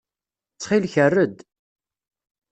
[0.51, 1.37] Ttxil-k err-d.